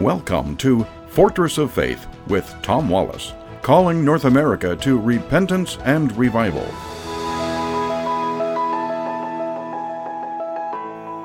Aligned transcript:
Welcome 0.00 0.56
to 0.56 0.86
Fortress 1.08 1.58
of 1.58 1.70
Faith 1.70 2.06
with 2.26 2.50
Tom 2.62 2.88
Wallace, 2.88 3.34
calling 3.60 4.02
North 4.02 4.24
America 4.24 4.74
to 4.76 4.98
repentance 4.98 5.76
and 5.84 6.10
revival. 6.16 6.64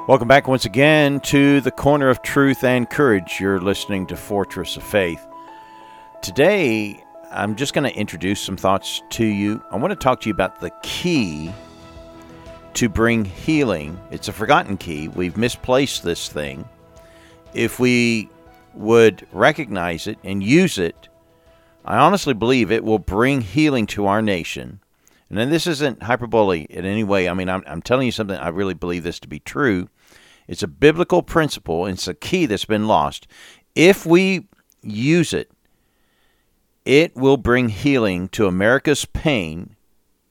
Welcome 0.10 0.28
back 0.28 0.50
once 0.50 0.66
again 0.66 1.22
to 1.22 1.62
the 1.62 1.72
Corner 1.72 2.10
of 2.10 2.22
Truth 2.22 2.66
and 2.66 2.90
Courage. 2.90 3.40
You're 3.40 3.62
listening 3.62 4.08
to 4.08 4.18
Fortress 4.18 4.76
of 4.76 4.84
Faith. 4.84 5.26
Today, 6.22 7.02
I'm 7.32 7.56
just 7.56 7.74
going 7.74 7.90
to 7.90 7.98
introduce 7.98 8.42
some 8.42 8.58
thoughts 8.58 9.02
to 9.12 9.24
you. 9.24 9.64
I 9.72 9.78
want 9.78 9.92
to 9.92 9.96
talk 9.96 10.20
to 10.20 10.28
you 10.28 10.34
about 10.34 10.60
the 10.60 10.72
key 10.84 11.50
to 12.74 12.90
bring 12.90 13.24
healing. 13.24 13.98
It's 14.12 14.28
a 14.28 14.34
forgotten 14.34 14.76
key. 14.76 15.08
We've 15.08 15.38
misplaced 15.38 16.04
this 16.04 16.28
thing. 16.28 16.68
If 17.54 17.80
we 17.80 18.30
would 18.76 19.28
recognize 19.32 20.08
it 20.08 20.18
and 20.24 20.44
use 20.44 20.78
it, 20.78 21.10
I 21.84 21.98
honestly 21.98 22.34
believe 22.34 22.72
it 22.72 22.84
will 22.84 23.00
bring 23.00 23.42
healing 23.42 23.86
to 23.88 24.08
our 24.08 24.22
nation. 24.22 24.80
And 25.30 25.38
then 25.38 25.50
this 25.50 25.68
isn't 25.68 26.04
hyperbole 26.04 26.68
in 26.70 26.86
any 26.86 27.04
way. 27.04 27.28
I 27.28 27.34
mean, 27.34 27.50
I'm, 27.50 27.64
I'm 27.68 27.82
telling 27.82 28.06
you 28.06 28.12
something, 28.12 28.38
I 28.38 28.50
really 28.50 28.74
believe 28.74 29.04
this 29.04 29.20
to 29.20 29.28
be 29.28 29.40
true. 29.40 29.90
It's 30.48 30.64
a 30.64 30.68
biblical 30.68 31.24
principle, 31.24 31.86
and 31.86 31.96
it's 31.96 32.08
a 32.08 32.14
key 32.14 32.46
that's 32.46 32.66
been 32.66 32.88
lost. 32.88 33.28
If 33.74 34.06
we 34.06 34.48
use 34.82 35.34
it, 35.34 35.52
it 36.86 37.16
will 37.16 37.38
bring 37.38 37.70
healing 37.70 38.30
to 38.30 38.46
America's 38.46 39.06
pain 39.06 39.76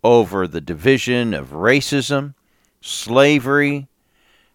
over 0.05 0.47
the 0.47 0.61
division 0.61 1.35
of 1.35 1.51
racism, 1.51 2.35
slavery, 2.81 3.89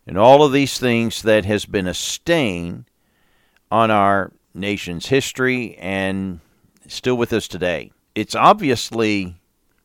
and 0.07 0.17
all 0.17 0.43
of 0.43 0.53
these 0.53 0.79
things 0.79 1.21
that 1.23 1.43
has 1.45 1.65
been 1.65 1.87
a 1.87 1.93
stain 1.93 2.85
on 3.71 3.91
our 3.91 4.31
nation's 4.53 5.07
history 5.07 5.75
and 5.77 6.39
still 6.87 7.15
with 7.15 7.33
us 7.33 7.47
today. 7.47 7.91
It's 8.15 8.35
obviously 8.35 9.35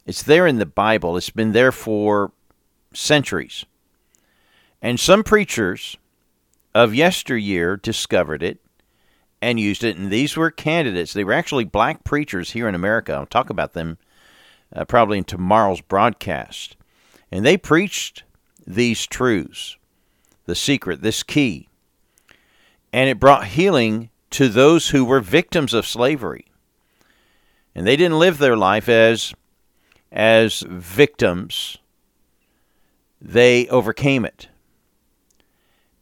it's 0.06 0.22
there 0.22 0.47
in 0.47 0.58
the 0.58 0.67
Bible. 0.67 1.17
It's 1.17 1.31
been 1.31 1.53
there 1.53 1.72
for 1.72 2.33
centuries. 2.92 3.64
And 4.83 4.98
some 5.00 5.23
preachers 5.23 5.97
of 6.75 6.95
yesteryear 6.95 7.77
discovered 7.77 8.42
it 8.42 8.61
and 9.41 9.61
used 9.61 9.84
it. 9.84 9.97
And 9.97 10.11
these 10.11 10.36
were 10.36 10.51
candidates. 10.51 11.12
They 11.12 11.25
were 11.25 11.33
actually 11.33 11.64
black 11.64 12.05
preachers 12.05 12.51
here 12.51 12.69
in 12.69 12.75
America. 12.75 13.12
I'll 13.12 13.27
talk 13.27 13.51
about 13.51 13.73
them 13.73 13.98
uh, 14.75 14.84
probably 14.84 15.19
in 15.19 15.25
tomorrow's 15.25 15.80
broadcast. 15.80 16.77
And 17.30 17.45
they 17.45 17.56
preached 17.56 18.25
these 18.67 19.06
truths, 19.06 19.77
the 20.47 20.55
secret, 20.55 21.03
this 21.03 21.23
key 21.23 21.69
and 22.95 23.11
it 23.11 23.19
brought 23.19 23.48
healing 23.48 24.09
to 24.31 24.48
those 24.48 24.91
who 24.91 25.05
were 25.05 25.19
victims 25.19 25.75
of 25.75 25.84
slavery. 25.84 26.47
And 27.75 27.84
they 27.84 27.97
didn't 27.97 28.20
live 28.20 28.39
their 28.39 28.56
life 28.56 28.89
as 28.89 29.34
as 30.12 30.61
victims. 30.69 31.78
They 33.20 33.67
overcame 33.67 34.25
it. 34.25 34.48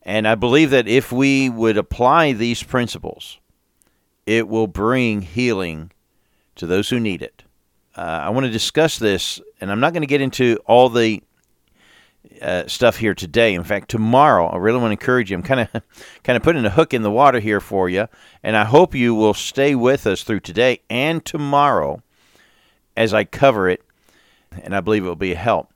And 0.03 0.29
I 0.29 0.35
believe 0.35 0.69
that 0.69 0.87
if 0.87 1.11
we 1.11 1.49
would 1.49 1.79
apply 1.79 2.35
these 2.35 2.63
principles, 2.63 3.41
it 4.27 4.47
will 4.47 4.67
bring 4.67 5.23
healing 5.23 5.93
to 6.57 6.67
those 6.67 6.91
who 6.91 7.01
need 7.01 7.23
it. 7.23 7.43
Uh, 7.97 8.21
I 8.25 8.29
want 8.29 8.45
to 8.45 8.53
discuss 8.53 8.99
this, 8.99 9.41
and 9.63 9.73
I'm 9.73 9.81
not 9.81 9.95
going 9.95 10.03
to 10.03 10.07
get 10.07 10.21
into 10.21 10.59
all 10.67 10.91
the 10.91 11.23
uh, 12.41 12.67
stuff 12.67 12.97
here 12.97 13.15
today. 13.15 13.55
In 13.55 13.65
fact, 13.65 13.89
tomorrow, 13.89 14.47
I 14.47 14.57
really 14.57 14.79
want 14.79 14.89
to 14.89 15.01
encourage 15.01 15.31
you. 15.31 15.37
I'm 15.37 15.43
kind 15.43 15.61
of 15.61 15.69
kind 16.25 16.37
of 16.37 16.43
putting 16.43 16.65
a 16.65 16.71
hook 16.71 16.95
in 16.95 17.03
the 17.03 17.11
water 17.11 17.41
here 17.41 17.61
for 17.61 17.89
you, 17.89 18.09
and 18.43 18.57
I 18.57 18.65
hope 18.65 18.95
you 18.95 19.15
will 19.15 19.35
stay 19.35 19.75
with 19.75 20.07
us 20.07 20.23
through 20.23 20.41
today 20.41 20.81
and 20.89 21.25
tomorrow 21.25 22.03
as 22.97 23.15
I 23.15 23.25
cover 23.25 23.69
it, 23.69 23.83
and 24.63 24.75
I 24.75 24.81
believe 24.81 25.05
it 25.05 25.09
will 25.09 25.17
be 25.17 25.33
a 25.33 25.37
help. 25.37 25.73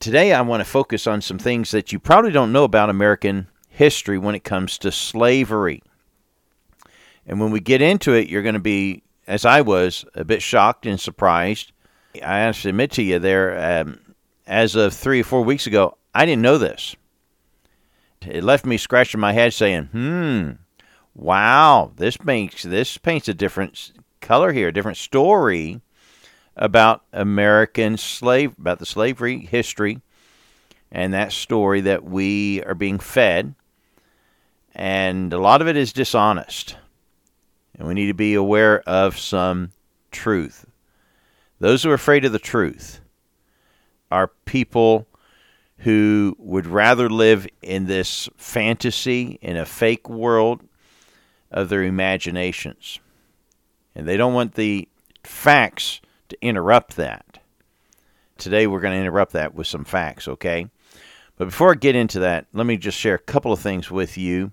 Today, 0.00 0.32
I 0.32 0.40
want 0.40 0.60
to 0.60 0.64
focus 0.64 1.06
on 1.06 1.20
some 1.20 1.38
things 1.38 1.70
that 1.70 1.92
you 1.92 1.98
probably 1.98 2.32
don't 2.32 2.52
know 2.52 2.64
about 2.64 2.90
American 2.90 3.48
history 3.68 4.18
when 4.18 4.34
it 4.34 4.44
comes 4.44 4.78
to 4.78 4.90
slavery. 4.90 5.82
And 7.26 7.40
when 7.40 7.50
we 7.50 7.60
get 7.60 7.82
into 7.82 8.12
it, 8.12 8.28
you're 8.28 8.42
going 8.42 8.54
to 8.54 8.60
be, 8.60 9.02
as 9.26 9.44
I 9.44 9.60
was, 9.60 10.04
a 10.14 10.24
bit 10.24 10.42
shocked 10.42 10.86
and 10.86 10.98
surprised. 11.00 11.72
I 12.22 12.38
have 12.38 12.60
to 12.62 12.70
admit 12.70 12.92
to 12.92 13.02
you 13.02 13.18
there, 13.18 13.80
um, 13.80 14.00
as 14.46 14.76
of 14.76 14.94
three 14.94 15.20
or 15.20 15.24
four 15.24 15.42
weeks 15.42 15.66
ago, 15.66 15.96
I 16.14 16.24
didn't 16.24 16.42
know 16.42 16.58
this. 16.58 16.96
It 18.26 18.44
left 18.44 18.64
me 18.64 18.76
scratching 18.76 19.20
my 19.20 19.32
head 19.32 19.52
saying, 19.52 19.86
hmm, 19.92 20.50
wow, 21.14 21.92
this 21.96 22.22
makes 22.24 22.62
this 22.62 22.96
paints 22.98 23.28
a 23.28 23.34
different 23.34 23.92
color 24.20 24.52
here, 24.52 24.68
a 24.68 24.72
different 24.72 24.98
story 24.98 25.80
about 26.56 27.02
American 27.12 27.96
slave 27.96 28.52
about 28.58 28.78
the 28.78 28.86
slavery 28.86 29.40
history 29.40 30.00
and 30.90 31.12
that 31.12 31.32
story 31.32 31.82
that 31.82 32.04
we 32.04 32.62
are 32.64 32.74
being 32.74 32.98
fed. 32.98 33.54
And 34.74 35.32
a 35.32 35.38
lot 35.38 35.60
of 35.60 35.68
it 35.68 35.76
is 35.76 35.92
dishonest. 35.92 36.76
And 37.78 37.86
we 37.86 37.94
need 37.94 38.06
to 38.06 38.14
be 38.14 38.34
aware 38.34 38.80
of 38.88 39.18
some 39.18 39.72
truth. 40.10 40.64
Those 41.60 41.82
who 41.82 41.90
are 41.90 41.94
afraid 41.94 42.24
of 42.24 42.32
the 42.32 42.38
truth 42.38 43.00
are 44.10 44.28
people 44.44 45.06
who 45.78 46.34
would 46.38 46.66
rather 46.66 47.10
live 47.10 47.46
in 47.62 47.86
this 47.86 48.28
fantasy, 48.36 49.38
in 49.42 49.56
a 49.56 49.66
fake 49.66 50.08
world 50.08 50.62
of 51.50 51.68
their 51.68 51.82
imaginations. 51.82 52.98
And 53.94 54.06
they 54.06 54.16
don't 54.16 54.34
want 54.34 54.54
the 54.54 54.88
facts 55.22 56.00
to 56.28 56.36
interrupt 56.40 56.96
that. 56.96 57.38
Today 58.38 58.66
we're 58.66 58.80
going 58.80 58.94
to 58.94 59.00
interrupt 59.00 59.32
that 59.32 59.54
with 59.54 59.66
some 59.66 59.84
facts, 59.84 60.28
okay? 60.28 60.68
But 61.36 61.46
before 61.46 61.72
I 61.72 61.74
get 61.74 61.96
into 61.96 62.20
that, 62.20 62.46
let 62.52 62.66
me 62.66 62.76
just 62.76 62.98
share 62.98 63.14
a 63.14 63.18
couple 63.18 63.52
of 63.52 63.60
things 63.60 63.90
with 63.90 64.16
you. 64.16 64.52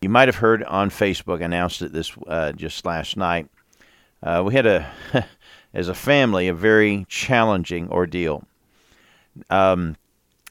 You 0.00 0.08
might 0.08 0.28
have 0.28 0.36
heard 0.36 0.64
on 0.64 0.90
Facebook, 0.90 1.42
announced 1.42 1.82
it 1.82 1.92
this 1.92 2.12
uh, 2.26 2.52
just 2.52 2.84
last 2.84 3.16
night. 3.16 3.48
Uh, 4.22 4.42
we 4.44 4.54
had 4.54 4.66
a, 4.66 4.92
as 5.74 5.88
a 5.88 5.94
family, 5.94 6.48
a 6.48 6.54
very 6.54 7.06
challenging 7.08 7.88
ordeal. 7.88 8.44
Um, 9.50 9.96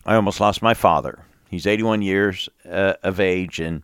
I 0.05 0.15
almost 0.15 0.39
lost 0.39 0.61
my 0.61 0.73
father. 0.73 1.19
He's 1.49 1.67
81 1.67 2.01
years 2.01 2.49
uh, 2.69 2.93
of 3.03 3.19
age, 3.19 3.59
and 3.59 3.83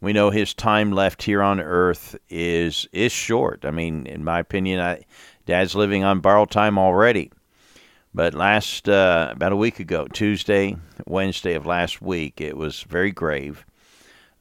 we 0.00 0.12
know 0.12 0.30
his 0.30 0.54
time 0.54 0.92
left 0.92 1.22
here 1.22 1.42
on 1.42 1.60
Earth 1.60 2.16
is 2.28 2.86
is 2.92 3.12
short. 3.12 3.64
I 3.64 3.70
mean, 3.70 4.06
in 4.06 4.22
my 4.22 4.38
opinion, 4.38 4.80
I, 4.80 5.04
Dad's 5.46 5.74
living 5.74 6.04
on 6.04 6.20
borrowed 6.20 6.50
time 6.50 6.78
already. 6.78 7.32
But 8.14 8.34
last 8.34 8.88
uh, 8.88 9.28
about 9.32 9.52
a 9.52 9.56
week 9.56 9.78
ago, 9.78 10.06
Tuesday, 10.08 10.76
Wednesday 11.06 11.54
of 11.54 11.66
last 11.66 12.00
week, 12.00 12.40
it 12.40 12.56
was 12.56 12.82
very 12.82 13.12
grave. 13.12 13.66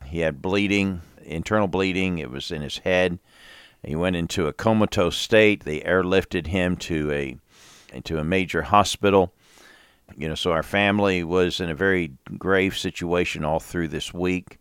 He 0.06 0.20
had 0.20 0.42
bleeding, 0.42 1.02
internal 1.24 1.68
bleeding. 1.68 2.20
It 2.20 2.30
was 2.30 2.52
in 2.52 2.62
his 2.62 2.78
head. 2.80 3.20
He 3.84 3.96
went 3.96 4.16
into 4.16 4.48
a 4.48 4.54
comatose 4.54 5.18
state. 5.18 5.64
They 5.64 5.82
airlifted 5.82 6.48
him 6.48 6.78
to 6.78 7.12
a 7.12 7.38
into 7.94 8.18
a 8.18 8.24
major 8.24 8.64
hospital. 8.64 9.34
You 10.18 10.30
know, 10.30 10.36
so 10.36 10.52
our 10.52 10.64
family 10.64 11.24
was 11.24 11.60
in 11.60 11.70
a 11.70 11.76
very 11.76 12.14
grave 12.38 12.78
situation 12.78 13.44
all 13.44 13.60
through 13.60 13.90
this 13.90 14.14
week, 14.14 14.60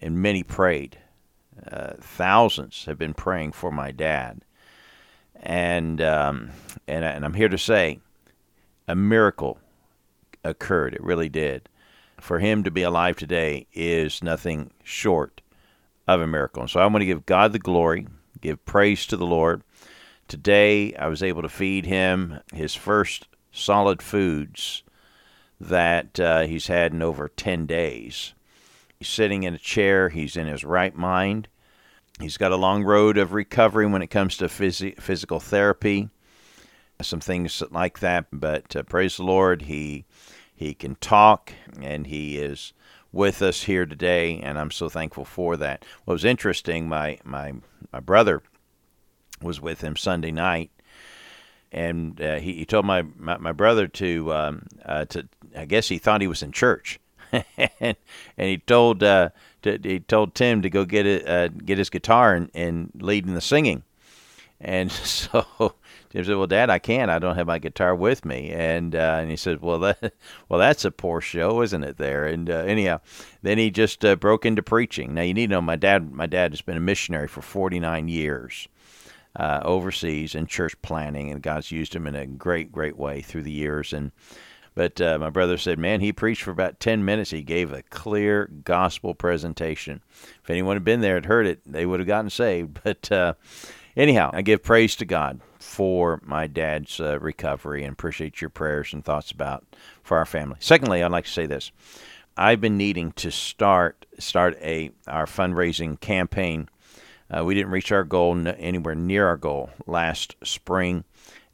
and 0.00 0.20
many 0.20 0.42
prayed. 0.42 0.98
Uh, 1.70 1.94
thousands 2.00 2.84
have 2.86 2.98
been 2.98 3.14
praying 3.14 3.52
for 3.52 3.70
my 3.70 3.90
dad, 3.90 4.42
and 5.40 6.00
um, 6.00 6.50
and 6.86 7.04
and 7.04 7.24
I'm 7.24 7.34
here 7.34 7.48
to 7.48 7.58
say, 7.58 8.00
a 8.88 8.96
miracle 8.96 9.58
occurred. 10.44 10.94
It 10.94 11.02
really 11.02 11.28
did. 11.28 11.68
For 12.20 12.38
him 12.38 12.64
to 12.64 12.70
be 12.70 12.82
alive 12.82 13.16
today 13.16 13.66
is 13.72 14.22
nothing 14.22 14.70
short 14.82 15.42
of 16.08 16.20
a 16.20 16.26
miracle. 16.26 16.62
And 16.62 16.70
so 16.70 16.80
I 16.80 16.86
want 16.86 17.02
to 17.02 17.06
give 17.06 17.26
God 17.26 17.52
the 17.52 17.58
glory, 17.58 18.06
give 18.40 18.64
praise 18.64 19.06
to 19.06 19.16
the 19.16 19.26
Lord. 19.26 19.62
Today 20.28 20.94
I 20.94 21.08
was 21.08 21.22
able 21.22 21.42
to 21.42 21.48
feed 21.48 21.84
him 21.86 22.40
his 22.52 22.74
first 22.74 23.28
solid 23.56 24.02
foods 24.02 24.82
that 25.60 26.20
uh, 26.20 26.42
he's 26.42 26.66
had 26.66 26.92
in 26.92 27.02
over 27.02 27.28
10 27.28 27.66
days. 27.66 28.34
He's 28.98 29.08
sitting 29.08 29.42
in 29.42 29.54
a 29.54 29.58
chair, 29.58 30.08
he's 30.08 30.36
in 30.36 30.46
his 30.46 30.64
right 30.64 30.94
mind. 30.94 31.48
He's 32.20 32.38
got 32.38 32.52
a 32.52 32.56
long 32.56 32.82
road 32.82 33.18
of 33.18 33.32
recovery 33.34 33.86
when 33.86 34.02
it 34.02 34.06
comes 34.06 34.38
to 34.38 34.46
phys- 34.46 34.98
physical 35.00 35.38
therapy, 35.38 36.08
some 37.02 37.20
things 37.20 37.62
like 37.70 37.98
that. 37.98 38.26
But 38.32 38.74
uh, 38.74 38.82
praise 38.84 39.18
the 39.18 39.24
Lord, 39.24 39.62
he 39.62 40.06
he 40.54 40.72
can 40.72 40.94
talk, 40.94 41.52
and 41.82 42.06
he 42.06 42.38
is 42.38 42.72
with 43.12 43.42
us 43.42 43.64
here 43.64 43.84
today, 43.84 44.40
and 44.40 44.58
I'm 44.58 44.70
so 44.70 44.88
thankful 44.88 45.26
for 45.26 45.58
that. 45.58 45.84
What 46.06 46.14
was 46.14 46.24
interesting, 46.24 46.88
my 46.88 47.18
my 47.22 47.52
my 47.92 48.00
brother 48.00 48.42
was 49.42 49.60
with 49.60 49.82
him 49.82 49.96
Sunday 49.96 50.30
night, 50.30 50.70
and 51.76 52.20
uh, 52.22 52.36
he, 52.36 52.54
he 52.54 52.64
told 52.64 52.86
my, 52.86 53.02
my, 53.18 53.36
my 53.36 53.52
brother 53.52 53.86
to 53.86 54.32
uh, 54.32 55.04
to 55.10 55.28
I 55.54 55.66
guess 55.66 55.88
he 55.88 55.98
thought 55.98 56.22
he 56.22 56.26
was 56.26 56.42
in 56.42 56.50
church, 56.50 56.98
and, 57.32 57.44
and 58.38 58.48
he 58.48 58.58
told 58.58 59.02
uh, 59.02 59.28
to, 59.62 59.78
he 59.82 60.00
told 60.00 60.34
Tim 60.34 60.62
to 60.62 60.70
go 60.70 60.86
get 60.86 61.06
it, 61.06 61.28
uh, 61.28 61.48
get 61.48 61.76
his 61.76 61.90
guitar 61.90 62.34
and, 62.34 62.50
and 62.54 62.90
lead 62.98 63.26
in 63.26 63.34
the 63.34 63.42
singing. 63.42 63.82
And 64.58 64.90
so 64.92 65.44
Tim 66.08 66.24
said, 66.24 66.36
"Well, 66.36 66.46
Dad, 66.46 66.70
I 66.70 66.78
can't. 66.78 67.10
I 67.10 67.18
don't 67.18 67.36
have 67.36 67.46
my 67.46 67.58
guitar 67.58 67.94
with 67.94 68.24
me." 68.24 68.50
And 68.52 68.94
uh, 68.94 69.18
and 69.20 69.30
he 69.30 69.36
said, 69.36 69.60
"Well, 69.60 69.78
that 69.80 70.14
well, 70.48 70.58
that's 70.58 70.86
a 70.86 70.90
poor 70.90 71.20
show, 71.20 71.60
isn't 71.60 71.84
it?" 71.84 71.98
There. 71.98 72.24
And 72.24 72.48
uh, 72.48 72.64
anyhow, 72.66 73.00
then 73.42 73.58
he 73.58 73.70
just 73.70 74.00
broke 74.18 74.46
into 74.46 74.62
preaching. 74.62 75.12
Now 75.12 75.22
you 75.22 75.34
need 75.34 75.48
to 75.48 75.52
know 75.52 75.60
my 75.60 75.76
dad. 75.76 76.10
My 76.10 76.26
dad 76.26 76.52
has 76.52 76.62
been 76.62 76.78
a 76.78 76.80
missionary 76.80 77.28
for 77.28 77.42
49 77.42 78.08
years. 78.08 78.66
Uh, 79.38 79.60
overseas 79.64 80.34
in 80.34 80.46
church 80.46 80.80
planning, 80.80 81.30
and 81.30 81.42
God's 81.42 81.70
used 81.70 81.94
him 81.94 82.06
in 82.06 82.14
a 82.14 82.26
great, 82.26 82.72
great 82.72 82.96
way 82.96 83.20
through 83.20 83.42
the 83.42 83.52
years. 83.52 83.92
And 83.92 84.12
but 84.76 85.00
uh, 85.00 85.18
my 85.18 85.30
brother 85.30 85.56
said, 85.56 85.78
man, 85.78 86.00
he 86.00 86.12
preached 86.12 86.42
for 86.42 86.50
about 86.50 86.80
10 86.80 87.02
minutes. 87.04 87.30
He 87.30 87.42
gave 87.42 87.72
a 87.72 87.82
clear 87.84 88.50
gospel 88.62 89.14
presentation. 89.14 90.02
If 90.42 90.50
anyone 90.50 90.76
had 90.76 90.84
been 90.84 91.00
there 91.00 91.16
and 91.16 91.24
heard 91.24 91.46
it, 91.46 91.60
they 91.64 91.86
would 91.86 91.98
have 91.98 92.06
gotten 92.06 92.30
saved. 92.30 92.80
But 92.84 93.10
uh, 93.10 93.34
anyhow, 93.96 94.30
I 94.32 94.42
give 94.42 94.62
praise 94.62 94.94
to 94.96 95.06
God 95.06 95.40
for 95.58 96.20
my 96.24 96.46
dad's 96.46 97.00
uh, 97.00 97.18
recovery 97.20 97.84
and 97.84 97.92
appreciate 97.92 98.40
your 98.40 98.50
prayers 98.50 98.92
and 98.92 99.02
thoughts 99.02 99.30
about 99.30 99.64
for 100.02 100.18
our 100.18 100.26
family. 100.26 100.56
Secondly, 100.60 101.02
I'd 101.02 101.10
like 101.10 101.24
to 101.24 101.30
say 101.30 101.46
this. 101.46 101.72
I've 102.36 102.60
been 102.60 102.76
needing 102.76 103.12
to 103.12 103.30
start 103.30 104.04
start 104.18 104.58
a 104.60 104.90
our 105.06 105.24
fundraising 105.24 105.98
campaign. 106.00 106.68
Uh, 107.34 107.44
we 107.44 107.54
didn't 107.54 107.72
reach 107.72 107.90
our 107.92 108.04
goal 108.04 108.36
anywhere 108.58 108.94
near 108.94 109.26
our 109.26 109.36
goal 109.36 109.70
last 109.86 110.36
spring 110.44 111.04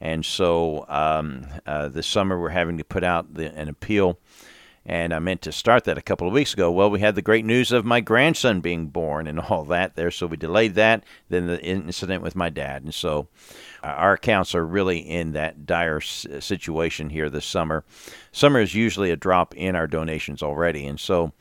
and 0.03 0.27
so 0.27 0.85
um, 0.89 1.47
uh, 1.65 1.89
this 1.89 2.09
summer 2.09 2.39
we're 2.39 2.49
having 2.49 2.77
to 2.79 2.85
put 2.85 3.05
out 3.05 3.35
the, 3.35 3.55
an 3.57 3.69
appeal. 3.69 4.19
And 4.85 5.15
I 5.15 5.21
meant 5.21 5.43
to 5.43 5.53
start 5.53 5.85
that 5.85 5.97
a 5.97 6.03
couple 6.03 6.27
of 6.27 6.33
weeks 6.33 6.55
ago. 6.55 6.73
Well, 6.73 6.91
we 6.91 6.99
had 6.99 7.15
the 7.15 7.23
great 7.23 7.45
news 7.45 7.71
of 7.71 7.85
my 7.85 8.01
grandson 8.01 8.61
being 8.61 8.89
born 8.89 9.29
and 9.29 9.39
all 9.49 9.65
that 9.67 9.95
there, 9.95 10.11
so 10.11 10.27
we 10.27 10.37
delayed 10.37 10.75
that. 10.75 11.05
Then 11.29 11.47
the 11.47 11.63
incident 11.63 12.21
with 12.21 12.35
my 12.35 12.51
dad, 12.51 12.83
and 12.83 12.93
so 12.93 13.29
uh, 13.85 13.87
our 13.87 14.15
accounts 14.15 14.57
are 14.57 14.67
really 14.67 14.99
in 14.99 15.35
that 15.35 15.67
dire 15.67 16.01
situation 16.01 17.11
here 17.11 17.31
this 17.31 17.47
summer. 17.47 17.85
Summer 18.33 18.59
is 18.59 18.75
usually 18.75 19.13
a 19.13 19.17
drop 19.17 19.55
in 19.55 19.77
our 19.77 19.87
donations 19.87 20.43
already, 20.43 20.85
and 20.85 20.99
so 20.99 21.33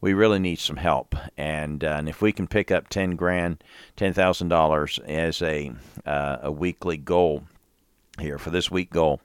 we 0.00 0.14
really 0.14 0.38
need 0.38 0.58
some 0.58 0.76
help. 0.76 1.14
And, 1.36 1.84
uh, 1.84 1.96
and 1.98 2.08
if 2.08 2.22
we 2.22 2.32
can 2.32 2.46
pick 2.46 2.70
up 2.70 2.88
ten 2.88 3.16
grand, 3.16 3.62
ten 3.96 4.12
thousand 4.12 4.48
dollars 4.48 4.98
as 5.06 5.42
a 5.42 5.72
uh, 6.06 6.38
a 6.42 6.52
weekly 6.52 6.96
goal 6.96 7.44
here 8.18 8.38
for 8.38 8.50
this 8.50 8.70
week 8.70 8.90
goal. 8.90 9.20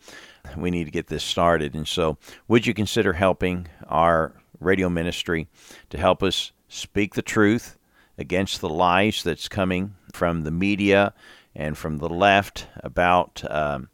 We 0.57 0.71
need 0.71 0.85
to 0.85 0.91
get 0.91 1.07
this 1.07 1.23
started. 1.23 1.75
And 1.75 1.87
so, 1.87 2.17
would 2.47 2.65
you 2.65 2.73
consider 2.73 3.13
helping 3.13 3.67
our 3.87 4.33
radio 4.59 4.89
ministry 4.89 5.47
to 5.89 5.97
help 5.97 6.23
us 6.23 6.51
speak 6.67 7.15
the 7.15 7.21
truth 7.21 7.77
against 8.17 8.61
the 8.61 8.69
lies 8.69 9.23
that's 9.23 9.47
coming 9.47 9.95
from 10.13 10.43
the 10.43 10.51
media 10.51 11.13
and 11.53 11.77
from 11.77 11.97
the 11.97 12.09
left 12.09 12.67
about 12.77 13.43
um, 13.49 13.89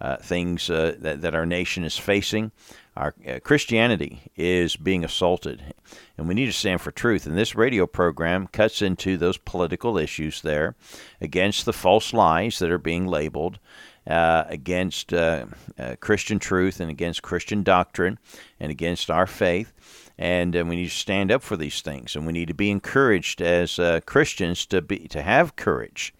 uh, 0.00 0.16
things 0.16 0.70
uh, 0.70 0.94
that, 0.98 1.22
that 1.22 1.34
our 1.34 1.46
nation 1.46 1.84
is 1.84 1.98
facing? 1.98 2.52
Our 2.96 3.14
uh, 3.28 3.40
Christianity 3.40 4.30
is 4.36 4.76
being 4.76 5.04
assaulted, 5.04 5.74
and 6.16 6.28
we 6.28 6.34
need 6.34 6.46
to 6.46 6.52
stand 6.52 6.80
for 6.80 6.92
truth. 6.92 7.26
And 7.26 7.36
this 7.36 7.56
radio 7.56 7.86
program 7.86 8.46
cuts 8.46 8.82
into 8.82 9.16
those 9.16 9.36
political 9.36 9.98
issues 9.98 10.42
there 10.42 10.76
against 11.20 11.64
the 11.64 11.72
false 11.72 12.12
lies 12.12 12.60
that 12.60 12.70
are 12.70 12.78
being 12.78 13.06
labeled 13.06 13.58
uh, 14.06 14.44
against 14.48 15.12
uh, 15.12 15.46
uh, 15.78 15.96
Christian 15.98 16.38
truth 16.38 16.78
and 16.78 16.90
against 16.90 17.22
Christian 17.22 17.62
doctrine 17.64 18.18
and 18.60 18.70
against 18.70 19.10
our 19.10 19.26
faith. 19.26 19.72
And 20.16 20.56
uh, 20.56 20.64
we 20.64 20.76
need 20.76 20.90
to 20.90 20.96
stand 20.96 21.32
up 21.32 21.42
for 21.42 21.56
these 21.56 21.80
things, 21.80 22.14
and 22.14 22.24
we 22.26 22.32
need 22.32 22.46
to 22.48 22.54
be 22.54 22.70
encouraged 22.70 23.42
as 23.42 23.80
uh, 23.80 24.00
Christians 24.06 24.66
to 24.66 24.80
be 24.80 25.08
to 25.08 25.22
have 25.22 25.56
courage. 25.56 26.14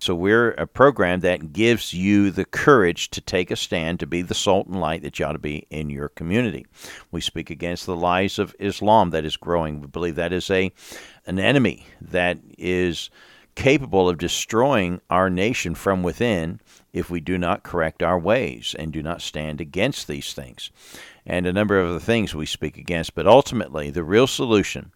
So 0.00 0.14
we're 0.14 0.52
a 0.52 0.66
program 0.66 1.20
that 1.20 1.52
gives 1.52 1.92
you 1.92 2.30
the 2.30 2.46
courage 2.46 3.10
to 3.10 3.20
take 3.20 3.50
a 3.50 3.56
stand, 3.56 4.00
to 4.00 4.06
be 4.06 4.22
the 4.22 4.34
salt 4.34 4.66
and 4.66 4.80
light 4.80 5.02
that 5.02 5.18
you 5.18 5.26
ought 5.26 5.32
to 5.32 5.38
be 5.38 5.66
in 5.68 5.90
your 5.90 6.08
community. 6.08 6.66
We 7.10 7.20
speak 7.20 7.50
against 7.50 7.84
the 7.84 7.94
lies 7.94 8.38
of 8.38 8.56
Islam 8.58 9.10
that 9.10 9.26
is 9.26 9.36
growing. 9.36 9.82
We 9.82 9.88
believe 9.88 10.14
that 10.14 10.32
is 10.32 10.50
a 10.50 10.72
an 11.26 11.38
enemy 11.38 11.86
that 12.00 12.38
is 12.56 13.10
capable 13.54 14.08
of 14.08 14.16
destroying 14.16 15.02
our 15.10 15.28
nation 15.28 15.74
from 15.74 16.02
within 16.02 16.60
if 16.94 17.10
we 17.10 17.20
do 17.20 17.36
not 17.36 17.62
correct 17.62 18.02
our 18.02 18.18
ways 18.18 18.74
and 18.78 18.92
do 18.92 19.02
not 19.02 19.20
stand 19.20 19.60
against 19.60 20.08
these 20.08 20.32
things. 20.32 20.70
And 21.26 21.46
a 21.46 21.52
number 21.52 21.78
of 21.78 21.90
other 21.90 22.00
things 22.00 22.34
we 22.34 22.46
speak 22.46 22.78
against, 22.78 23.14
but 23.14 23.26
ultimately, 23.26 23.90
the 23.90 24.02
real 24.02 24.26
solution 24.26 24.92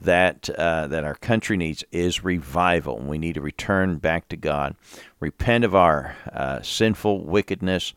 that 0.00 0.48
uh, 0.50 0.86
that 0.86 1.04
our 1.04 1.14
country 1.14 1.56
needs 1.56 1.84
is 1.92 2.24
revival. 2.24 2.98
We 2.98 3.18
need 3.18 3.34
to 3.34 3.40
return 3.40 3.98
back 3.98 4.28
to 4.28 4.36
God, 4.36 4.74
repent 5.18 5.64
of 5.64 5.74
our 5.74 6.16
uh, 6.32 6.62
sinful 6.62 7.24
wickedness, 7.24 7.92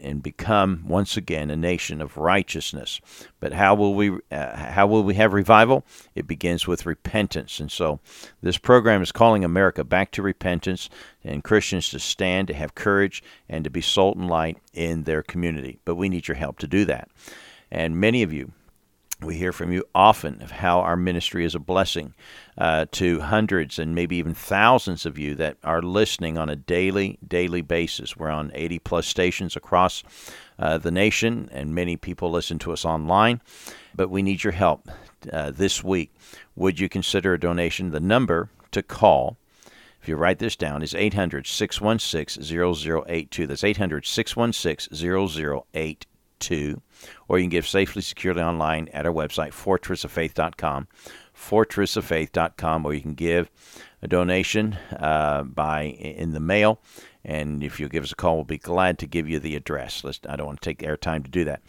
and 0.00 0.22
become 0.22 0.84
once 0.86 1.16
again 1.16 1.50
a 1.50 1.56
nation 1.56 2.00
of 2.00 2.16
righteousness. 2.16 3.00
But 3.38 3.52
how 3.52 3.74
will 3.74 3.94
we 3.94 4.18
uh, 4.30 4.56
how 4.56 4.86
will 4.86 5.02
we 5.02 5.14
have 5.14 5.32
revival? 5.32 5.84
It 6.14 6.26
begins 6.26 6.66
with 6.66 6.86
repentance. 6.86 7.60
And 7.60 7.70
so 7.70 8.00
this 8.42 8.58
program 8.58 9.02
is 9.02 9.12
calling 9.12 9.44
America 9.44 9.84
back 9.84 10.10
to 10.12 10.22
repentance 10.22 10.88
and 11.22 11.44
Christians 11.44 11.90
to 11.90 11.98
stand, 11.98 12.48
to 12.48 12.54
have 12.54 12.74
courage 12.74 13.22
and 13.48 13.62
to 13.64 13.70
be 13.70 13.80
salt 13.80 14.16
and 14.16 14.28
light 14.28 14.58
in 14.72 15.04
their 15.04 15.22
community. 15.22 15.78
But 15.84 15.96
we 15.96 16.08
need 16.08 16.28
your 16.28 16.36
help 16.36 16.58
to 16.60 16.66
do 16.66 16.84
that. 16.86 17.08
And 17.70 17.98
many 17.98 18.22
of 18.22 18.32
you 18.32 18.52
we 19.24 19.36
hear 19.36 19.52
from 19.52 19.72
you 19.72 19.84
often 19.94 20.42
of 20.42 20.50
how 20.50 20.80
our 20.80 20.96
ministry 20.96 21.44
is 21.44 21.54
a 21.54 21.58
blessing 21.58 22.14
uh, 22.58 22.86
to 22.92 23.20
hundreds 23.20 23.78
and 23.78 23.94
maybe 23.94 24.16
even 24.16 24.34
thousands 24.34 25.06
of 25.06 25.18
you 25.18 25.34
that 25.34 25.56
are 25.64 25.82
listening 25.82 26.38
on 26.38 26.48
a 26.48 26.56
daily, 26.56 27.18
daily 27.26 27.62
basis. 27.62 28.16
We're 28.16 28.30
on 28.30 28.50
80 28.54 28.78
plus 28.80 29.06
stations 29.06 29.56
across 29.56 30.02
uh, 30.58 30.78
the 30.78 30.90
nation, 30.90 31.48
and 31.52 31.74
many 31.74 31.96
people 31.96 32.30
listen 32.30 32.58
to 32.60 32.72
us 32.72 32.84
online. 32.84 33.40
But 33.94 34.10
we 34.10 34.22
need 34.22 34.44
your 34.44 34.52
help 34.52 34.88
uh, 35.32 35.50
this 35.50 35.82
week. 35.82 36.14
Would 36.56 36.80
you 36.80 36.88
consider 36.88 37.34
a 37.34 37.40
donation? 37.40 37.90
The 37.90 38.00
number 38.00 38.50
to 38.72 38.82
call 38.82 39.36
if 40.00 40.08
you 40.08 40.16
write 40.16 40.40
this 40.40 40.56
down, 40.56 40.82
is 40.82 40.96
800 40.96 41.46
616 41.46 42.42
0082. 42.42 43.46
That's 43.46 43.62
800 43.62 44.04
616 44.04 44.96
0082 44.96 46.11
or 46.50 47.38
you 47.38 47.44
can 47.44 47.50
give 47.50 47.66
safely, 47.66 48.02
securely 48.02 48.42
online 48.42 48.88
at 48.92 49.06
our 49.06 49.12
website, 49.12 49.50
fortressoffaith.com, 49.50 50.88
fortressoffaith.com, 51.36 52.86
or 52.86 52.94
you 52.94 53.00
can 53.00 53.14
give 53.14 53.50
a 54.02 54.08
donation 54.08 54.76
uh, 54.98 55.42
by 55.42 55.82
in 55.82 56.32
the 56.32 56.40
mail. 56.40 56.80
And 57.24 57.62
if 57.62 57.78
you'll 57.78 57.88
give 57.88 58.04
us 58.04 58.12
a 58.12 58.16
call, 58.16 58.36
we'll 58.36 58.44
be 58.44 58.58
glad 58.58 58.98
to 58.98 59.06
give 59.06 59.28
you 59.28 59.38
the 59.38 59.54
address. 59.54 60.02
Let's, 60.02 60.20
I 60.28 60.36
don't 60.36 60.46
want 60.46 60.60
to 60.60 60.68
take 60.68 60.82
air 60.82 60.96
time 60.96 61.22
to 61.22 61.30
do 61.30 61.44
that. 61.44 61.62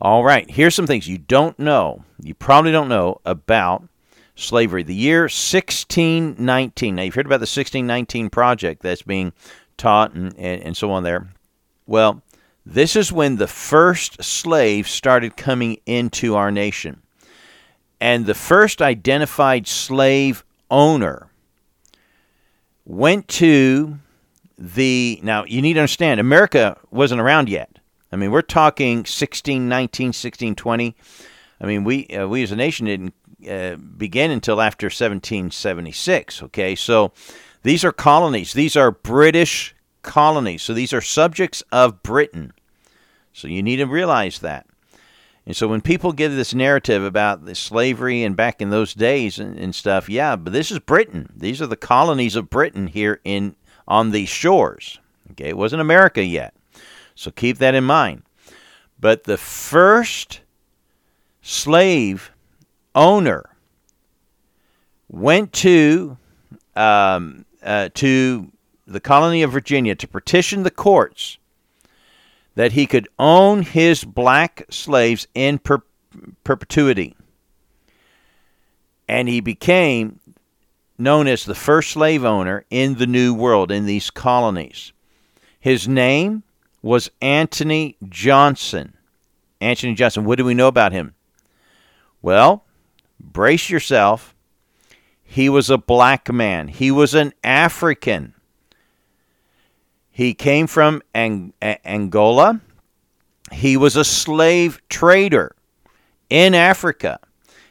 All 0.00 0.24
right, 0.24 0.48
here's 0.50 0.74
some 0.74 0.86
things 0.86 1.08
you 1.08 1.18
don't 1.18 1.58
know. 1.58 2.04
You 2.20 2.34
probably 2.34 2.72
don't 2.72 2.88
know 2.88 3.20
about 3.24 3.88
slavery. 4.36 4.82
The 4.82 4.94
year 4.94 5.22
1619. 5.22 6.94
Now, 6.94 7.02
you've 7.02 7.14
heard 7.14 7.26
about 7.26 7.38
the 7.38 7.42
1619 7.42 8.30
project 8.30 8.82
that's 8.82 9.02
being 9.02 9.32
taught 9.76 10.12
and, 10.14 10.34
and, 10.38 10.62
and 10.62 10.76
so 10.76 10.90
on 10.90 11.02
there. 11.02 11.28
Well, 11.86 12.22
this 12.66 12.96
is 12.96 13.12
when 13.12 13.36
the 13.36 13.46
first 13.46 14.22
slaves 14.22 14.90
started 14.90 15.36
coming 15.36 15.78
into 15.86 16.34
our 16.34 16.50
nation. 16.50 17.02
And 18.00 18.26
the 18.26 18.34
first 18.34 18.82
identified 18.82 19.66
slave 19.66 20.44
owner 20.70 21.28
went 22.84 23.28
to 23.28 23.98
the. 24.58 25.20
Now, 25.22 25.44
you 25.44 25.62
need 25.62 25.74
to 25.74 25.80
understand, 25.80 26.20
America 26.20 26.76
wasn't 26.90 27.20
around 27.20 27.48
yet. 27.48 27.78
I 28.12 28.16
mean, 28.16 28.30
we're 28.30 28.42
talking 28.42 28.98
1619, 28.98 30.08
1620. 30.08 30.96
I 31.60 31.66
mean, 31.66 31.84
we, 31.84 32.06
uh, 32.08 32.28
we 32.28 32.42
as 32.42 32.52
a 32.52 32.56
nation 32.56 32.86
didn't 32.86 33.14
uh, 33.48 33.76
begin 33.76 34.30
until 34.30 34.60
after 34.60 34.86
1776, 34.86 36.42
okay? 36.44 36.74
So 36.74 37.12
these 37.62 37.84
are 37.84 37.92
colonies, 37.92 38.52
these 38.52 38.76
are 38.76 38.90
British 38.90 39.74
colonies. 40.04 40.62
So 40.62 40.72
these 40.72 40.92
are 40.92 41.00
subjects 41.00 41.62
of 41.72 42.02
Britain. 42.02 42.52
So 43.32 43.48
you 43.48 43.62
need 43.62 43.76
to 43.76 43.86
realize 43.86 44.38
that. 44.40 44.66
And 45.46 45.54
so 45.54 45.68
when 45.68 45.80
people 45.82 46.12
give 46.12 46.34
this 46.34 46.54
narrative 46.54 47.04
about 47.04 47.44
the 47.44 47.54
slavery 47.54 48.22
and 48.22 48.36
back 48.36 48.62
in 48.62 48.70
those 48.70 48.94
days 48.94 49.38
and, 49.38 49.58
and, 49.58 49.74
stuff, 49.74 50.08
yeah, 50.08 50.36
but 50.36 50.52
this 50.52 50.70
is 50.70 50.78
Britain. 50.78 51.30
These 51.36 51.60
are 51.60 51.66
the 51.66 51.76
colonies 51.76 52.36
of 52.36 52.48
Britain 52.48 52.86
here 52.86 53.20
in 53.24 53.56
on 53.86 54.10
these 54.10 54.30
shores. 54.30 55.00
Okay, 55.32 55.50
it 55.50 55.56
wasn't 55.56 55.82
America 55.82 56.24
yet. 56.24 56.54
So 57.14 57.30
keep 57.30 57.58
that 57.58 57.74
in 57.74 57.84
mind. 57.84 58.22
But 58.98 59.24
the 59.24 59.36
first 59.36 60.40
slave 61.42 62.30
owner 62.94 63.50
went 65.10 65.52
to 65.52 66.16
um, 66.74 67.44
uh, 67.62 67.90
to 67.94 68.50
the 68.86 69.00
colony 69.00 69.42
of 69.42 69.52
Virginia 69.52 69.94
to 69.94 70.08
petition 70.08 70.62
the 70.62 70.70
courts 70.70 71.38
that 72.54 72.72
he 72.72 72.86
could 72.86 73.08
own 73.18 73.62
his 73.62 74.04
black 74.04 74.64
slaves 74.70 75.26
in 75.34 75.58
per- 75.58 75.82
perpetuity. 76.44 77.16
And 79.08 79.28
he 79.28 79.40
became 79.40 80.20
known 80.98 81.26
as 81.26 81.44
the 81.44 81.54
first 81.54 81.90
slave 81.90 82.24
owner 82.24 82.64
in 82.70 82.94
the 82.94 83.06
New 83.06 83.34
World, 83.34 83.70
in 83.70 83.86
these 83.86 84.10
colonies. 84.10 84.92
His 85.58 85.88
name 85.88 86.42
was 86.82 87.10
Anthony 87.20 87.96
Johnson. 88.08 88.94
Anthony 89.60 89.94
Johnson, 89.94 90.24
what 90.24 90.38
do 90.38 90.44
we 90.44 90.54
know 90.54 90.68
about 90.68 90.92
him? 90.92 91.14
Well, 92.22 92.64
brace 93.18 93.70
yourself. 93.70 94.34
He 95.22 95.48
was 95.48 95.70
a 95.70 95.78
black 95.78 96.32
man, 96.32 96.68
he 96.68 96.90
was 96.90 97.14
an 97.14 97.32
African. 97.42 98.33
He 100.14 100.32
came 100.32 100.68
from 100.68 101.02
Ang- 101.12 101.54
Angola. 101.60 102.60
He 103.50 103.76
was 103.76 103.96
a 103.96 104.04
slave 104.04 104.80
trader 104.88 105.56
in 106.30 106.54
Africa. 106.54 107.18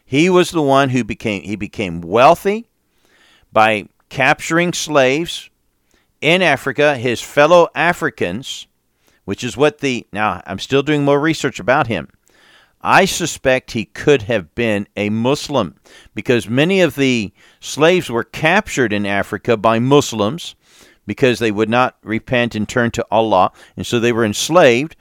He 0.03 0.29
was 0.29 0.51
the 0.51 0.61
one 0.61 0.89
who 0.89 1.05
became 1.05 1.43
he 1.43 1.55
became 1.55 2.01
wealthy 2.01 2.67
by 3.53 3.87
capturing 4.09 4.73
slaves 4.73 5.49
in 6.19 6.41
Africa, 6.41 6.97
his 6.97 7.21
fellow 7.21 7.69
Africans, 7.73 8.67
which 9.23 9.41
is 9.41 9.55
what 9.55 9.77
the 9.77 10.05
now 10.11 10.41
I'm 10.45 10.59
still 10.59 10.83
doing 10.83 11.05
more 11.05 11.21
research 11.21 11.61
about 11.61 11.87
him. 11.87 12.09
I 12.81 13.05
suspect 13.05 13.71
he 13.71 13.85
could 13.85 14.23
have 14.23 14.53
been 14.53 14.89
a 14.97 15.09
Muslim 15.09 15.75
because 16.13 16.49
many 16.49 16.81
of 16.81 16.95
the 16.95 17.31
slaves 17.61 18.09
were 18.09 18.25
captured 18.25 18.91
in 18.91 19.05
Africa 19.05 19.55
by 19.55 19.79
Muslims 19.79 20.55
because 21.05 21.39
they 21.39 21.51
would 21.51 21.69
not 21.69 21.97
repent 22.03 22.55
and 22.55 22.67
turn 22.67 22.91
to 22.91 23.05
Allah, 23.11 23.51
and 23.75 23.85
so 23.85 23.99
they 23.99 24.11
were 24.11 24.25
enslaved 24.25 24.95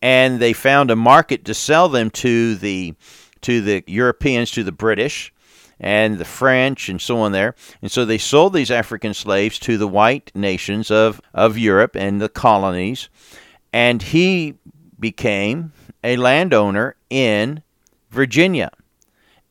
and 0.00 0.38
they 0.38 0.52
found 0.52 0.90
a 0.90 0.96
market 0.96 1.44
to 1.44 1.54
sell 1.54 1.88
them 1.88 2.10
to 2.10 2.54
the 2.56 2.94
to 3.40 3.60
the 3.60 3.84
Europeans, 3.86 4.50
to 4.52 4.64
the 4.64 4.72
British, 4.72 5.32
and 5.78 6.18
the 6.18 6.24
French 6.24 6.88
and 6.88 7.00
so 7.00 7.18
on 7.18 7.32
there. 7.32 7.54
And 7.80 7.90
so 7.90 8.04
they 8.04 8.18
sold 8.18 8.52
these 8.52 8.70
African 8.70 9.14
slaves 9.14 9.60
to 9.60 9.78
the 9.78 9.86
white 9.86 10.32
nations 10.34 10.90
of, 10.90 11.20
of 11.32 11.56
Europe 11.56 11.94
and 11.94 12.20
the 12.20 12.28
colonies. 12.28 13.08
And 13.72 14.02
he 14.02 14.54
became 14.98 15.72
a 16.02 16.16
landowner 16.16 16.96
in 17.10 17.62
Virginia. 18.10 18.72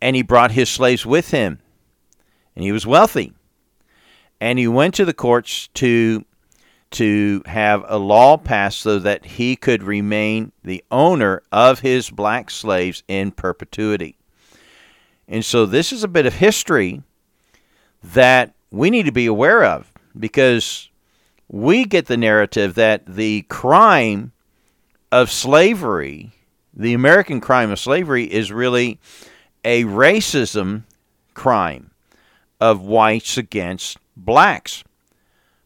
And 0.02 0.18
he 0.18 0.22
brought 0.22 0.52
his 0.52 0.70
slaves 0.70 1.06
with 1.06 1.32
him. 1.32 1.60
And 2.58 2.66
he 2.66 2.74
was 2.74 2.86
wealthy. 2.86 3.34
And 4.40 4.60
he 4.60 4.68
went 4.68 4.94
to 4.96 5.06
the 5.06 5.14
courts 5.14 5.68
to 5.76 6.26
to 6.90 7.42
have 7.46 7.84
a 7.88 7.98
law 7.98 8.38
passed 8.38 8.80
so 8.80 8.98
that 9.00 9.26
he 9.26 9.58
could 9.58 9.84
remain 9.84 10.54
the 10.64 10.84
owner 10.90 11.44
of 11.52 11.80
his 11.82 12.10
black 12.10 12.50
slaves 12.50 13.04
in 13.10 13.32
perpetuity. 13.32 14.16
And 15.28 15.44
so 15.44 15.66
this 15.66 15.92
is 15.92 16.04
a 16.04 16.08
bit 16.08 16.26
of 16.26 16.36
history 16.36 17.02
that 18.02 18.54
we 18.72 18.90
need 18.90 19.06
to 19.06 19.12
be 19.12 19.26
aware 19.26 19.66
of 19.66 19.92
because 20.18 20.90
we 21.50 21.86
get 21.86 22.06
the 22.06 22.18
narrative 22.18 22.76
that 22.76 23.06
the 23.06 23.42
crime 23.44 24.32
of 25.12 25.32
slavery, 25.32 26.32
the 26.74 26.94
American 26.94 27.42
crime 27.42 27.72
of 27.72 27.80
slavery, 27.80 28.32
is 28.32 28.52
really 28.52 29.00
a 29.64 29.84
racism 29.84 30.84
crime 31.34 31.92
of 32.60 32.82
whites 32.82 33.38
against 33.38 33.98
blacks. 34.18 34.84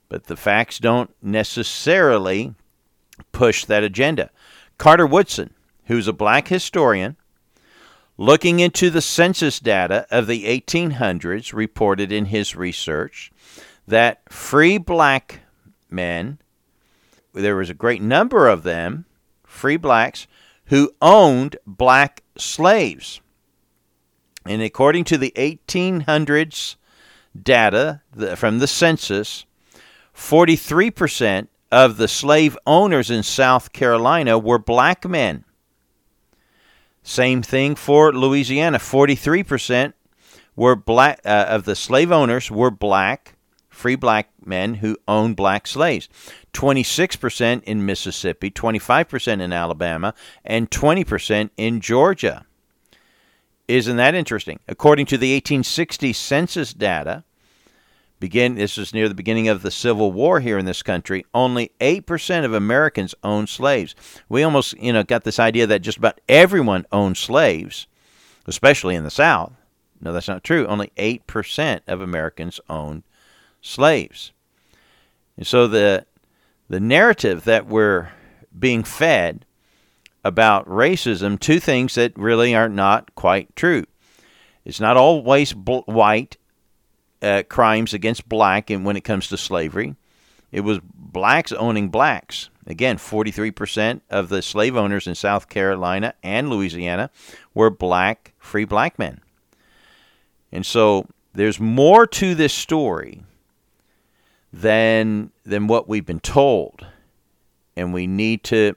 But 0.10 0.26
the 0.26 0.38
facts 0.38 0.78
don't 0.78 1.10
necessarily 1.22 2.54
push 3.32 3.66
that 3.66 3.84
agenda. 3.84 4.30
Carter 4.78 5.08
Woodson, 5.08 5.54
who's 5.86 6.08
a 6.08 6.14
black 6.14 6.50
historian, 6.50 7.16
Looking 8.22 8.60
into 8.60 8.92
the 8.92 9.02
census 9.02 9.60
data 9.60 10.06
of 10.12 10.28
the 10.28 10.46
1800s, 10.46 11.54
reported 11.54 12.12
in 12.12 12.26
his 12.26 12.56
research 12.56 13.32
that 13.88 14.22
free 14.32 14.78
black 14.78 15.40
men, 15.90 16.38
there 17.34 17.56
was 17.56 17.72
a 17.72 17.74
great 17.74 18.00
number 18.00 18.48
of 18.48 18.62
them, 18.62 19.06
free 19.44 19.76
blacks, 19.76 20.28
who 20.66 20.94
owned 21.02 21.56
black 21.66 22.22
slaves. 22.38 23.22
And 24.46 24.62
according 24.62 25.06
to 25.06 25.18
the 25.18 25.34
1800s 25.36 26.76
data 27.40 28.02
from 28.36 28.60
the 28.60 28.68
census, 28.68 29.46
43% 30.16 31.48
of 31.72 31.98
the 31.98 32.08
slave 32.08 32.58
owners 32.66 33.10
in 33.10 33.24
South 33.24 33.72
Carolina 33.72 34.38
were 34.38 34.60
black 34.60 35.06
men. 35.08 35.46
Same 37.04 37.42
thing 37.42 37.76
for 37.76 38.14
Louisiana. 38.14 38.78
43% 38.78 39.94
were 40.56 40.76
black 40.76 41.22
uh, 41.26 41.46
of 41.48 41.66
the 41.66 41.76
slave 41.76 42.12
owners 42.12 42.52
were 42.52 42.70
black, 42.70 43.36
free 43.70 43.96
black 43.96 44.30
men 44.46 44.76
who 44.76 44.98
owned 45.08 45.36
black 45.36 45.66
slaves. 45.66 46.10
26% 46.54 47.64
in 47.64 47.86
Mississippi, 47.86 48.52
25% 48.52 49.42
in 49.42 49.54
Alabama, 49.54 50.14
and 50.44 50.70
20% 50.70 51.50
in 51.58 51.80
Georgia. 51.80 52.46
Isn't 53.72 53.96
that 53.98 54.16
interesting? 54.16 54.60
According 54.68 55.06
to 55.08 55.18
the 55.18 55.34
1860 55.34 56.12
census 56.12 56.74
data, 56.74 57.24
begin 58.20 58.56
this 58.56 58.76
was 58.76 58.94
near 58.94 59.08
the 59.08 59.16
beginning 59.16 59.48
of 59.48 59.62
the 59.62 59.72
Civil 59.72 60.12
War 60.12 60.42
here 60.42 60.58
in 60.58 60.66
this 60.66 60.84
country. 60.84 61.26
Only 61.34 61.72
eight 61.80 62.06
percent 62.06 62.46
of 62.46 62.54
Americans 62.54 63.16
owned 63.24 63.48
slaves. 63.48 63.96
We 64.28 64.44
almost 64.44 64.78
you 64.78 64.92
know 64.92 65.04
got 65.04 65.24
this 65.24 65.40
idea 65.40 65.68
that 65.68 65.84
just 65.84 65.98
about 65.98 66.20
everyone 66.28 66.86
owned 66.92 67.16
slaves, 67.16 67.88
especially 68.46 68.96
in 68.96 69.06
the 69.06 69.10
South. 69.10 69.54
No, 70.02 70.12
that's 70.12 70.28
not 70.28 70.44
true. 70.44 70.68
Only 70.68 70.92
eight 70.98 71.26
percent 71.26 71.84
of 71.88 72.02
Americans 72.02 72.60
owned 72.70 73.04
slaves. 73.62 74.34
And 75.38 75.48
so 75.48 75.68
the 75.68 76.06
the 76.68 76.82
narrative 76.82 77.46
that 77.46 77.68
we're 77.68 78.10
being 78.58 78.84
fed 78.84 79.46
about 80.24 80.68
racism, 80.68 81.40
two 81.40 81.60
things 81.60 81.96
that 81.96 82.18
really 82.18 82.56
are 82.56 82.70
not 82.70 83.16
quite 83.16 83.56
true. 83.56 83.86
It's 84.64 84.80
not 84.80 84.98
always 84.98 85.54
bl- 85.54 85.80
white 85.86 86.38
uh, 87.22 87.44
crimes 87.50 87.94
against 87.94 88.30
black 88.30 88.70
and 88.70 88.86
when 88.86 88.98
it 88.98 89.04
comes 89.04 89.28
to 89.28 89.38
slavery. 89.38 89.96
It 90.52 90.62
was 90.62 90.80
blacks 90.84 91.52
owning 91.52 91.90
blacks. 91.90 92.50
Again, 92.68 92.98
43% 92.98 94.02
of 94.10 94.30
the 94.30 94.42
slave 94.42 94.76
owners 94.76 95.08
in 95.08 95.16
South 95.16 95.50
Carolina 95.50 96.14
and 96.22 96.50
Louisiana 96.50 97.10
were 97.54 97.70
black, 97.70 98.34
free 98.38 98.66
black 98.66 99.00
men. 99.00 99.22
And 100.52 100.66
so 100.66 101.08
there's 101.34 101.60
more 101.60 102.06
to 102.06 102.36
this 102.36 102.54
story 102.54 103.24
than 104.54 105.32
than 105.46 105.68
what 105.68 105.88
we've 105.88 106.06
been 106.06 106.20
told. 106.20 106.86
And 107.76 107.94
we 107.94 108.06
need 108.06 108.44
to 108.46 108.76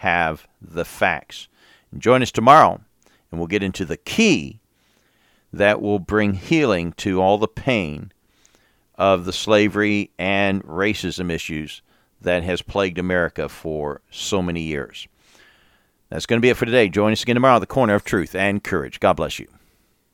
have 0.00 0.48
the 0.62 0.84
facts. 0.84 1.48
Join 1.96 2.22
us 2.22 2.30
tomorrow 2.30 2.80
and 3.30 3.38
we'll 3.38 3.46
get 3.46 3.62
into 3.62 3.84
the 3.84 3.98
key 3.98 4.60
that 5.52 5.82
will 5.82 5.98
bring 5.98 6.34
healing 6.34 6.92
to 6.92 7.20
all 7.20 7.36
the 7.36 7.46
pain 7.46 8.10
of 8.94 9.24
the 9.26 9.32
slavery 9.32 10.10
and 10.18 10.62
racism 10.64 11.30
issues 11.30 11.82
that 12.20 12.42
has 12.42 12.62
plagued 12.62 12.98
America 12.98 13.48
for 13.48 14.00
so 14.10 14.40
many 14.40 14.62
years. 14.62 15.06
That's 16.08 16.26
going 16.26 16.38
to 16.38 16.42
be 16.42 16.50
it 16.50 16.56
for 16.56 16.66
today. 16.66 16.88
Join 16.88 17.12
us 17.12 17.22
again 17.22 17.36
tomorrow 17.36 17.56
at 17.56 17.60
the 17.60 17.66
Corner 17.66 17.94
of 17.94 18.04
Truth 18.04 18.34
and 18.34 18.64
Courage. 18.64 19.00
God 19.00 19.14
bless 19.14 19.38
you. 19.38 19.48